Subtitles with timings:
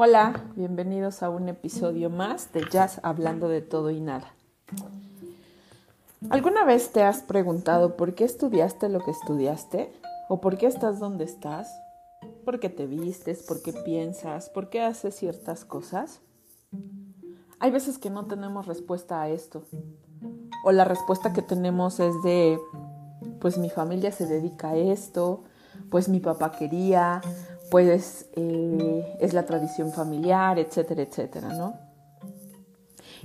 [0.00, 4.32] Hola, bienvenidos a un episodio más de Jazz hablando de todo y nada.
[6.30, 9.92] ¿Alguna vez te has preguntado por qué estudiaste lo que estudiaste?
[10.28, 11.68] ¿O por qué estás donde estás?
[12.44, 13.42] ¿Por qué te vistes?
[13.42, 14.50] ¿Por qué piensas?
[14.50, 16.20] ¿Por qué haces ciertas cosas?
[17.58, 19.64] Hay veces que no tenemos respuesta a esto.
[20.62, 22.56] O la respuesta que tenemos es de,
[23.40, 25.42] pues mi familia se dedica a esto,
[25.90, 27.20] pues mi papá quería,
[27.70, 31.74] pues es la tradición familiar, etcétera, etcétera, ¿no?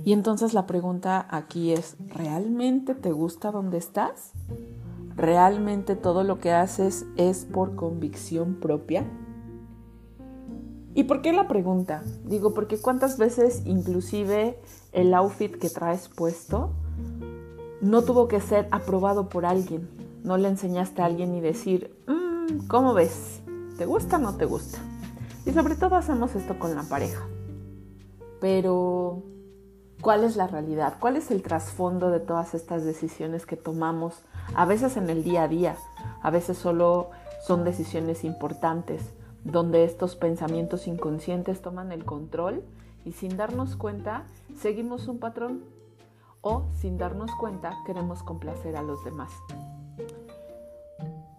[0.04, 4.32] Y entonces la pregunta aquí es, ¿realmente te gusta donde estás?
[5.16, 9.04] ¿Realmente todo lo que haces es por convicción propia?
[10.94, 12.02] ¿Y por qué la pregunta?
[12.24, 14.60] Digo, porque cuántas veces inclusive
[14.92, 16.72] el outfit que traes puesto
[17.80, 19.88] no tuvo que ser aprobado por alguien.
[20.24, 23.43] No le enseñaste a alguien y decir, mmm, ¿cómo ves?
[23.76, 24.78] ¿Te gusta o no te gusta?
[25.44, 27.26] Y sobre todo hacemos esto con la pareja.
[28.40, 29.24] Pero,
[30.00, 30.94] ¿cuál es la realidad?
[31.00, 34.22] ¿Cuál es el trasfondo de todas estas decisiones que tomamos?
[34.54, 35.76] A veces en el día a día,
[36.22, 37.10] a veces solo
[37.44, 39.02] son decisiones importantes,
[39.42, 42.62] donde estos pensamientos inconscientes toman el control
[43.04, 44.24] y sin darnos cuenta
[44.56, 45.64] seguimos un patrón
[46.42, 49.32] o sin darnos cuenta queremos complacer a los demás.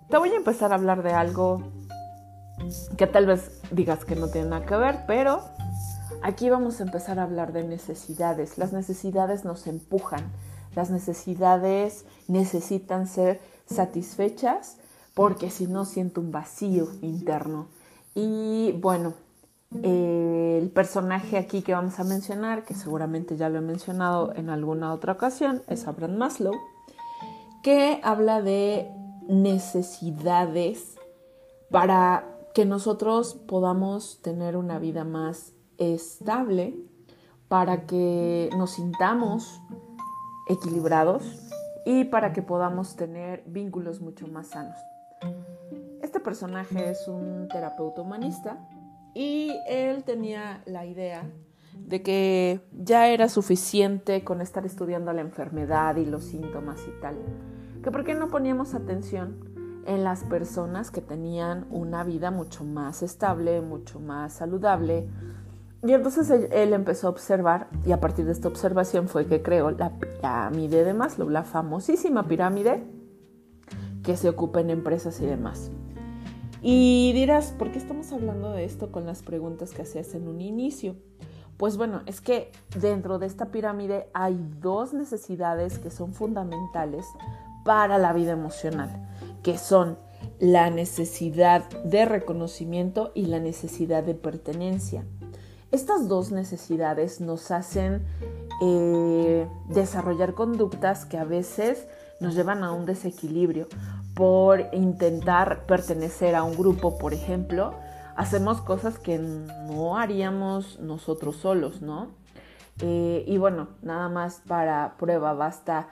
[0.10, 1.62] Te voy a empezar a hablar de algo
[2.98, 5.42] que tal vez digas que no tiene nada que ver, pero
[6.22, 8.58] aquí vamos a empezar a hablar de necesidades.
[8.58, 10.32] Las necesidades nos empujan,
[10.76, 14.78] las necesidades necesitan ser satisfechas
[15.14, 17.68] porque si no siento un vacío interno.
[18.14, 19.14] Y bueno,
[19.84, 24.94] el personaje aquí que vamos a mencionar, que seguramente ya lo he mencionado en alguna
[24.94, 26.54] otra ocasión, es Abraham Maslow,
[27.64, 28.90] que habla de
[29.28, 30.96] necesidades
[31.72, 36.74] para que nosotros podamos tener una vida más estable,
[37.50, 39.62] para que nos sintamos
[40.48, 41.24] equilibrados
[41.86, 44.78] y para que podamos tener vínculos mucho más sanos.
[46.02, 48.58] Este personaje es un terapeuta humanista
[49.14, 51.30] y él tenía la idea
[51.78, 57.18] de que ya era suficiente con estar estudiando la enfermedad y los síntomas y tal,
[57.84, 59.55] que por qué no poníamos atención
[59.86, 65.08] en las personas que tenían una vida mucho más estable, mucho más saludable.
[65.84, 69.72] Y entonces él, empezó a observar y a partir de esta observación fue que creó
[69.72, 72.84] la pirámide de Maslow, la famosísima pirámide
[74.04, 75.72] que se ocupa en empresas y demás.
[76.62, 80.42] Y dirás, ¿por qué estamos hablando de esto con las preguntas que hacías en un
[80.42, 80.96] inicio?
[81.58, 87.06] Pues bueno, es que dentro de esta pirámide hay dos necesidades que son fundamentales
[87.64, 89.06] para la vida emocional
[89.46, 90.00] que son
[90.40, 95.06] la necesidad de reconocimiento y la necesidad de pertenencia.
[95.72, 98.04] Estas dos necesidades nos hacen
[98.64, 101.88] eh, desarrollar conductas que a veces
[102.20, 103.68] nos llevan a un desequilibrio
[104.16, 107.76] por intentar pertenecer a un grupo, por ejemplo,
[108.16, 112.08] hacemos cosas que no haríamos nosotros solos, ¿no?
[112.80, 115.88] Eh, y bueno, nada más para prueba, basta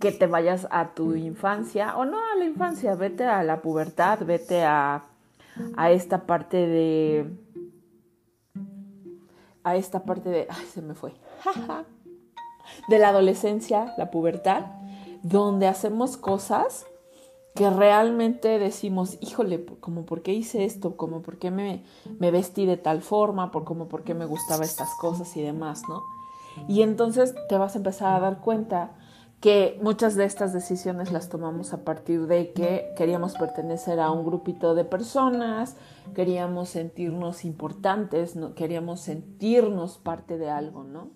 [0.00, 4.20] que te vayas a tu infancia, o no a la infancia, vete a la pubertad,
[4.24, 5.04] vete a,
[5.76, 7.30] a esta parte de...
[9.64, 10.46] A esta parte de...
[10.48, 11.12] Ay, se me fue.
[12.88, 14.66] de la adolescencia, la pubertad,
[15.22, 16.86] donde hacemos cosas
[17.54, 21.82] que realmente decimos, híjole, como por qué hice esto, como por qué me,
[22.20, 25.82] me vestí de tal forma, por como por qué me gustaba estas cosas y demás,
[25.88, 26.04] ¿no?
[26.68, 28.92] Y entonces te vas a empezar a dar cuenta
[29.40, 34.24] que muchas de estas decisiones las tomamos a partir de que queríamos pertenecer a un
[34.24, 35.76] grupito de personas,
[36.14, 38.54] queríamos sentirnos importantes, ¿no?
[38.54, 41.10] queríamos sentirnos parte de algo, ¿no?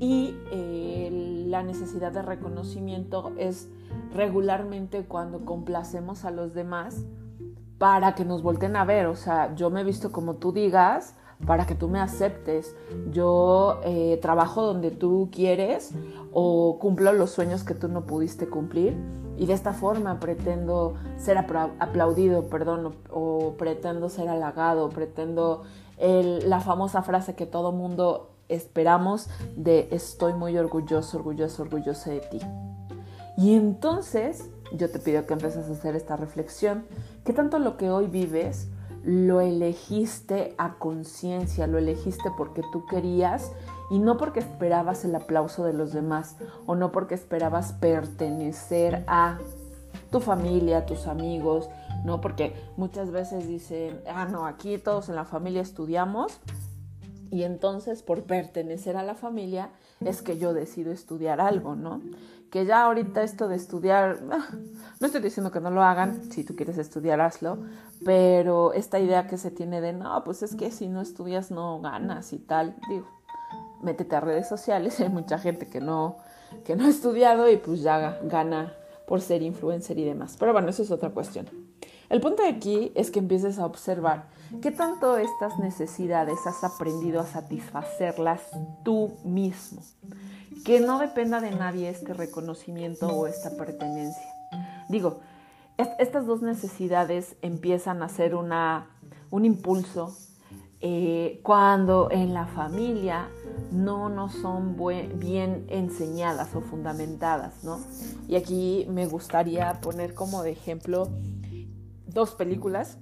[0.00, 3.68] Y eh, la necesidad de reconocimiento es
[4.12, 7.04] regularmente cuando complacemos a los demás
[7.78, 11.14] para que nos volten a ver, o sea, yo me he visto como tú digas,
[11.46, 12.74] para que tú me aceptes.
[13.10, 15.92] Yo eh, trabajo donde tú quieres
[16.32, 18.96] o cumplo los sueños que tú no pudiste cumplir
[19.36, 25.62] y de esta forma pretendo ser aplaudido, perdón, o, pretendo ser halagado, pretendo
[25.98, 32.40] la famosa frase que todo mundo esperamos de estoy muy orgulloso, orgulloso, orgulloso de ti.
[33.36, 36.84] Y entonces yo te pido que empieces a hacer esta reflexión,
[37.24, 38.68] que tanto lo que hoy vives
[39.04, 43.52] lo elegiste a conciencia, lo elegiste porque tú querías
[43.90, 49.38] y no porque esperabas el aplauso de los demás o no porque esperabas pertenecer a
[50.10, 51.68] tu familia, tus amigos,
[52.04, 52.20] ¿no?
[52.20, 56.38] Porque muchas veces dicen, ah, no, aquí todos en la familia estudiamos
[57.30, 59.70] y entonces por pertenecer a la familia
[60.00, 62.00] es que yo decido estudiar algo, ¿no?
[62.52, 64.22] Que ya ahorita esto de estudiar,
[65.00, 67.58] no estoy diciendo que no lo hagan, si tú quieres estudiar hazlo,
[68.04, 71.80] pero esta idea que se tiene de, no, pues es que si no estudias no
[71.80, 73.08] ganas y tal, digo,
[73.82, 76.18] métete a redes sociales, hay mucha gente que no,
[76.64, 78.74] que no ha estudiado y pues ya gana
[79.06, 80.36] por ser influencer y demás.
[80.38, 81.48] Pero bueno, eso es otra cuestión.
[82.08, 84.26] El punto de aquí es que empieces a observar
[84.60, 88.42] qué tanto estas necesidades has aprendido a satisfacerlas
[88.84, 89.80] tú mismo.
[90.64, 94.26] Que no dependa de nadie este reconocimiento o esta pertenencia.
[94.88, 95.20] Digo,
[95.98, 98.90] estas dos necesidades empiezan a ser una,
[99.30, 100.16] un impulso
[100.84, 103.28] eh, cuando en la familia
[103.70, 104.76] no nos son
[105.14, 107.78] bien enseñadas o fundamentadas, ¿no?
[108.26, 111.08] Y aquí me gustaría poner como de ejemplo
[112.06, 112.98] dos películas.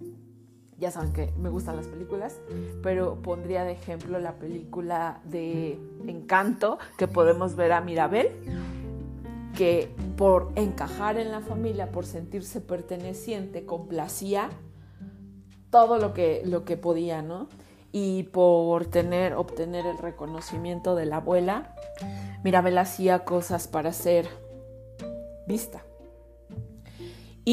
[0.80, 2.40] Ya saben que me gustan las películas,
[2.82, 8.30] pero pondría de ejemplo la película de Encanto, que podemos ver a Mirabel,
[9.54, 14.48] que por encajar en la familia, por sentirse perteneciente, complacía
[15.70, 17.48] todo lo que, lo que podía, ¿no?
[17.92, 21.74] Y por tener, obtener el reconocimiento de la abuela,
[22.42, 24.26] Mirabel hacía cosas para ser
[25.46, 25.82] vista.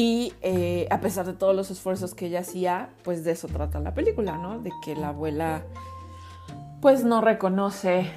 [0.00, 3.80] Y eh, a pesar de todos los esfuerzos que ella hacía, pues de eso trata
[3.80, 4.60] la película, ¿no?
[4.60, 5.64] De que la abuela
[6.80, 8.08] pues no reconoce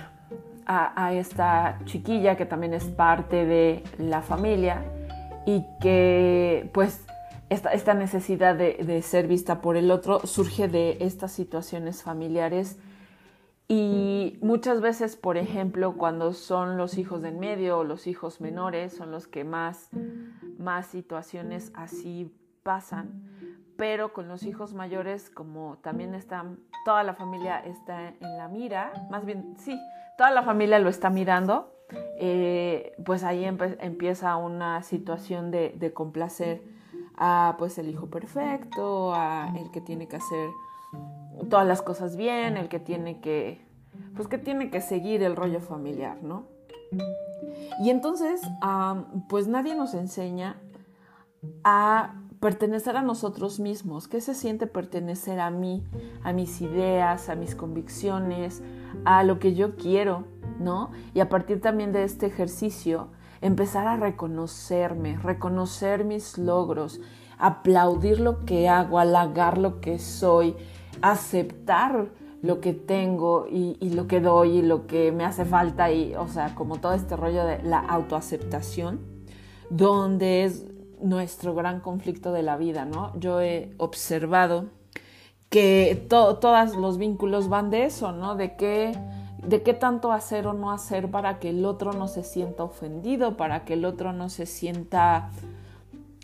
[0.67, 4.85] a, esta chiquilla que también es parte de la familia
[5.47, 7.03] y que pues
[7.49, 12.77] esta, necesidad de, ser vista por el otro surge de estas situaciones familiares
[13.73, 18.39] y muchas veces, por ejemplo, cuando son los hijos de en medio o los hijos
[18.39, 19.87] menores, son los que más,
[20.61, 23.23] más situaciones así pasan.
[23.77, 28.91] Pero con los hijos mayores, como también están, toda la familia está en la mira,
[29.09, 29.79] más bien, sí,
[30.17, 31.73] toda la familia lo está mirando,
[32.19, 36.61] eh, pues ahí empieza una situación de, de complacer
[37.15, 40.49] a pues el hijo perfecto, a el que tiene que hacer
[41.49, 43.65] todas las cosas bien, el que tiene que,
[44.15, 46.45] pues que tiene que seguir el rollo familiar, ¿no?
[47.79, 48.41] Y entonces,
[49.29, 50.57] pues nadie nos enseña
[51.63, 54.07] a pertenecer a nosotros mismos.
[54.07, 55.83] ¿Qué se siente pertenecer a mí,
[56.23, 58.61] a mis ideas, a mis convicciones,
[59.05, 60.25] a lo que yo quiero,
[60.59, 60.91] ¿no?
[61.13, 63.09] Y a partir también de este ejercicio,
[63.41, 66.99] empezar a reconocerme, reconocer mis logros,
[67.37, 70.55] aplaudir lo que hago, halagar lo que soy,
[71.01, 72.09] aceptar
[72.41, 76.27] lo que tengo y, lo que doy y lo que me hace falta y, o
[76.27, 78.99] sea, como todo este rollo de la autoaceptación,
[79.69, 80.65] donde es
[81.01, 83.17] nuestro gran conflicto de la vida, ¿no?
[83.19, 84.65] Yo he observado
[85.49, 88.35] que todos los vínculos van de eso, ¿no?
[88.35, 88.97] De qué,
[89.45, 93.37] de qué tanto hacer o no hacer para que el otro no se sienta ofendido,
[93.37, 95.29] para que el otro no se sienta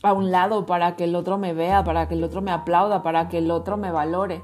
[0.04, 3.04] a un lado, para que el otro me vea, para que el otro me aplauda,
[3.04, 4.42] para que el otro me valore.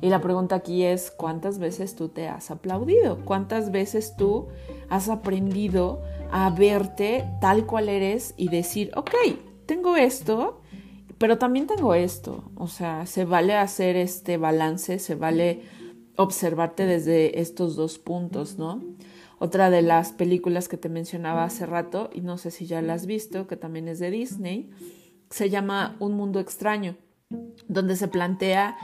[0.00, 3.24] Y la pregunta aquí es, ¿cuántas veces tú te has aplaudido?
[3.24, 4.48] ¿Cuántas veces tú
[4.88, 9.10] has aprendido a verte tal cual eres y decir, ok,
[9.66, 10.60] tengo esto,
[11.18, 12.50] pero también tengo esto?
[12.54, 15.62] O sea, se vale hacer este balance, se vale
[16.16, 18.82] observarte desde estos dos puntos, ¿no?
[19.40, 22.94] Otra de las películas que te mencionaba hace rato, y no sé si ya la
[22.94, 24.70] has visto, que también es de Disney,
[25.30, 26.96] se llama Un Mundo Extraño,
[27.68, 28.76] donde se plantea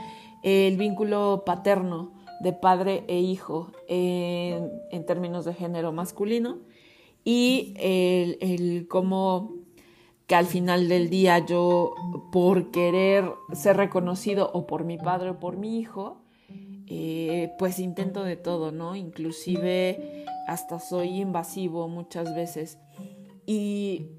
[0.45, 6.59] el vínculo paterno de padre e hijo en, términos de género masculino
[7.23, 9.55] y el, cómo
[10.27, 11.95] que al final del día yo
[12.31, 16.21] por querer ser reconocido o por mi padre o por mi hijo,
[16.87, 18.95] eh, pues intento de todo, ¿no?
[18.95, 22.77] Inclusive hasta soy invasivo muchas veces.
[23.47, 24.09] Y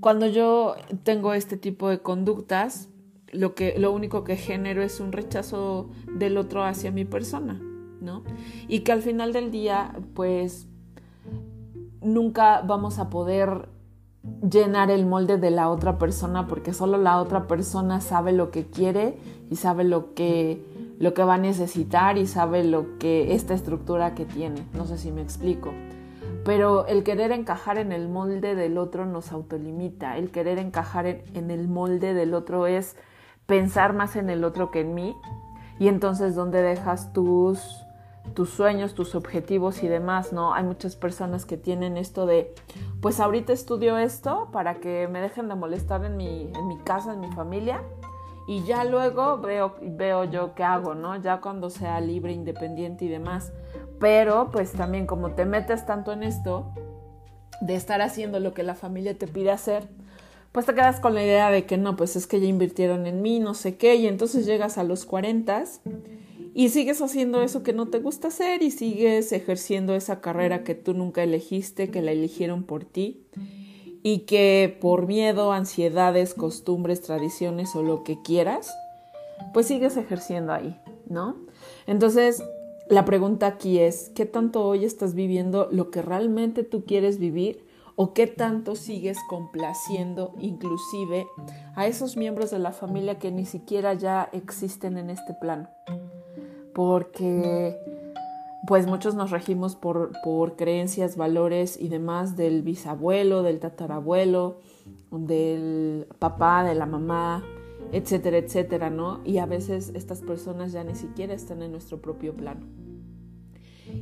[0.00, 2.90] cuando yo tengo este tipo de conductas,
[3.32, 7.60] lo, que, lo único que genero es un rechazo del otro hacia mi persona,
[8.00, 8.22] ¿no?
[8.68, 10.68] Y que al final del día, pues,
[12.00, 13.68] nunca vamos a poder
[14.48, 18.66] llenar el molde de la otra persona porque solo la otra persona sabe lo que
[18.66, 19.16] quiere
[19.50, 20.62] y sabe lo que,
[20.98, 24.64] lo que va a necesitar y sabe lo que esta estructura que tiene.
[24.74, 25.72] No sé si me explico.
[26.44, 30.16] Pero el querer encajar en el molde del otro nos autolimita.
[30.18, 32.96] El querer encajar en el molde del otro es
[33.46, 35.16] pensar más en el otro que en mí
[35.78, 37.82] y entonces dónde dejas tus
[38.34, 40.54] tus sueños, tus objetivos y demás, ¿no?
[40.54, 42.54] Hay muchas personas que tienen esto de,
[43.00, 47.12] pues ahorita estudio esto para que me dejen de molestar en mi, en mi casa,
[47.12, 47.82] en mi familia,
[48.46, 51.16] y ya luego veo, veo yo qué hago, ¿no?
[51.16, 53.52] Ya cuando sea libre, independiente y demás.
[54.00, 56.72] Pero pues también como te metes tanto en esto
[57.60, 59.88] de estar haciendo lo que la familia te pide hacer,
[60.52, 63.22] pues te quedas con la idea de que no, pues es que ya invirtieron en
[63.22, 65.64] mí, no sé qué, y entonces llegas a los 40
[66.54, 70.74] y sigues haciendo eso que no te gusta hacer y sigues ejerciendo esa carrera que
[70.74, 73.24] tú nunca elegiste, que la eligieron por ti
[74.02, 78.74] y que por miedo, ansiedades, costumbres, tradiciones o lo que quieras,
[79.54, 81.36] pues sigues ejerciendo ahí, ¿no?
[81.86, 82.42] Entonces,
[82.90, 87.64] la pregunta aquí es, ¿qué tanto hoy estás viviendo lo que realmente tú quieres vivir?
[87.94, 91.26] ¿O qué tanto sigues complaciendo inclusive
[91.74, 95.68] a esos miembros de la familia que ni siquiera ya existen en este plano?
[96.74, 97.76] Porque
[98.66, 104.60] pues muchos nos regimos por, por creencias, valores y demás del bisabuelo, del tatarabuelo,
[105.10, 107.44] del papá, de la mamá,
[107.90, 109.20] etcétera, etcétera, ¿no?
[109.24, 112.66] Y a veces estas personas ya ni siquiera están en nuestro propio plano.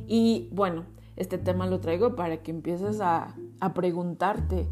[0.07, 4.67] Y bueno, este tema lo traigo para que empieces a, a preguntarte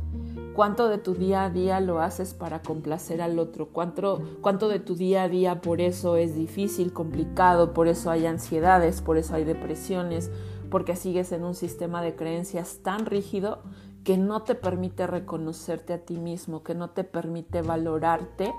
[0.54, 4.80] cuánto de tu día a día lo haces para complacer al otro, cuánto, cuánto de
[4.80, 9.36] tu día a día por eso es difícil, complicado, por eso hay ansiedades, por eso
[9.36, 10.32] hay depresiones,
[10.70, 13.64] porque sigues en un sistema de creencias tan rígido
[14.04, 18.54] que no te permite reconocerte a ti mismo, que no te permite valorarte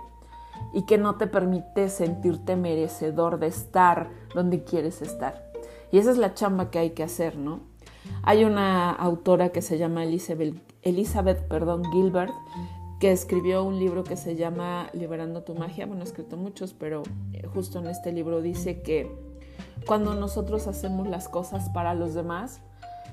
[0.72, 5.50] y que no te permite sentirte merecedor de estar donde quieres estar.
[5.92, 7.69] Y esa es la chamba que hay que hacer, ¿no?
[8.22, 12.32] Hay una autora que se llama Elizabeth, Elizabeth perdón, Gilbert
[13.00, 15.86] que escribió un libro que se llama Liberando tu magia.
[15.86, 19.10] Bueno, ha escrito muchos, pero eh, justo en este libro dice que
[19.86, 22.60] cuando nosotros hacemos las cosas para los demás,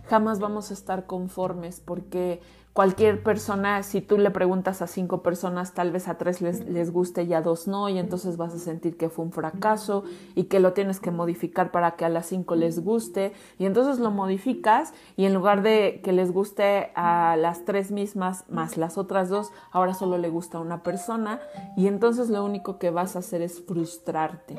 [0.09, 2.41] jamás vamos a estar conformes porque
[2.77, 6.91] cualquier persona, si tú le preguntas a cinco personas, tal vez a tres les, les,
[6.91, 10.03] guste y a dos no, y entonces vas a sentir que fue un fracaso
[10.35, 13.97] y que lo tienes que modificar para que a las cinco les guste, y entonces
[13.97, 18.99] lo modificas y en lugar de que les guste a las tres mismas más las
[18.99, 21.41] otras dos, ahora solo le gusta a una persona,
[21.77, 24.55] y entonces lo único que vas a hacer es frustrarte.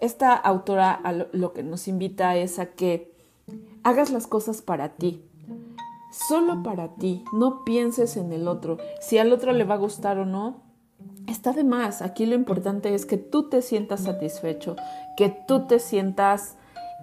[0.00, 1.00] Esta autora
[1.30, 3.14] lo que nos invita es a que
[3.84, 5.22] hagas las cosas para ti,
[6.12, 10.18] solo para ti, no pienses en el otro, si al otro le va a gustar
[10.18, 10.62] o no.
[11.26, 14.76] Está de más, aquí lo importante es que tú te sientas satisfecho,
[15.16, 16.56] que tú te sientas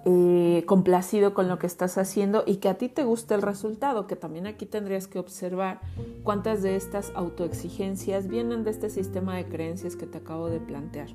[0.06, 4.06] eh, complacido con lo que estás haciendo y que a ti te guste el resultado,
[4.06, 5.80] que también aquí tendrías que observar
[6.22, 11.08] cuántas de estas autoexigencias vienen de este sistema de creencias que te acabo de plantear.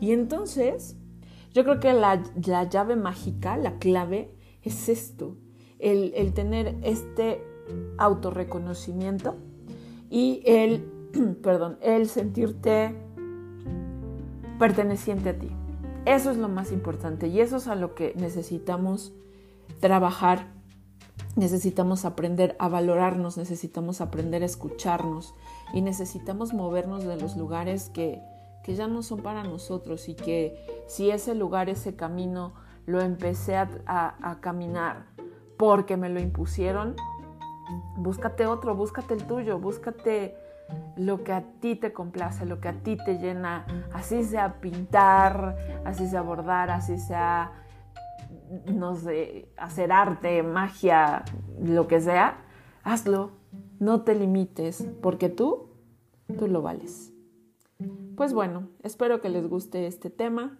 [0.00, 0.96] Y entonces,
[1.52, 5.36] yo creo que la, la llave mágica, la clave, es esto,
[5.82, 7.44] el, tener este
[7.98, 9.36] autorreconocimiento
[10.10, 10.84] y el,
[11.42, 12.94] perdón, el sentirte
[14.58, 15.50] perteneciente a ti.
[16.04, 19.12] Eso es lo más importante y eso es a lo que necesitamos
[19.80, 20.52] trabajar,
[21.36, 25.34] necesitamos aprender a valorarnos, necesitamos aprender a escucharnos
[25.72, 28.20] y necesitamos movernos de los lugares que,
[28.64, 32.52] que ya no son para nosotros y que si ese lugar, ese camino
[32.84, 35.06] lo empecé a, a caminar
[35.62, 36.96] porque me lo impusieron,
[37.96, 40.34] búscate otro, búscate el tuyo, búscate
[40.96, 45.56] lo que a ti te complace, lo que a ti te llena, así sea pintar,
[45.84, 47.52] así sea bordar, así sea,
[48.74, 51.24] no sé, hacer arte, magia,
[51.62, 52.38] lo que sea,
[52.82, 53.30] hazlo,
[53.78, 55.68] no te limites, porque tú,
[56.40, 57.12] tú lo vales.
[58.16, 60.58] Pues bueno, espero que les guste este tema.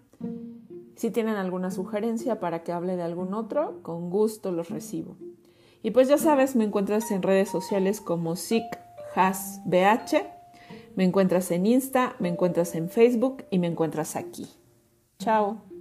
[0.96, 5.16] Si tienen alguna sugerencia para que hable de algún otro, con gusto los recibo.
[5.82, 10.26] Y pues ya sabes, me encuentras en redes sociales como SICHASBH,
[10.94, 14.46] me encuentras en Insta, me encuentras en Facebook y me encuentras aquí.
[15.18, 15.71] Chao.